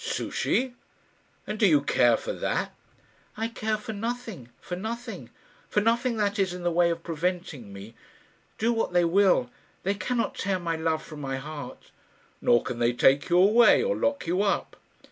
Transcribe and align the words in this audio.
"Souchey! 0.03 0.73
And 1.45 1.59
do 1.59 1.67
you 1.67 1.79
care 1.83 2.17
for 2.17 2.33
that?" 2.33 2.73
"I 3.37 3.47
care 3.49 3.77
for 3.77 3.93
nothing 3.93 4.49
for 4.59 4.75
nothing; 4.75 5.29
for 5.69 5.79
nothing, 5.79 6.17
that 6.17 6.39
is, 6.39 6.55
in 6.55 6.63
the 6.63 6.71
way 6.71 6.89
of 6.89 7.03
preventing 7.03 7.71
me. 7.71 7.93
Do 8.57 8.73
what 8.73 8.93
they 8.93 9.05
will, 9.05 9.51
they 9.83 9.93
cannot 9.93 10.33
tear 10.33 10.57
my 10.57 10.75
love 10.75 11.03
from 11.03 11.21
my 11.21 11.37
heart." 11.37 11.91
"Nor 12.41 12.63
can 12.63 12.79
they 12.79 12.93
take 12.93 13.29
you 13.29 13.37
away, 13.37 13.83
or 13.83 13.95
lock 13.95 14.25
you 14.25 14.41
up." 14.41 14.75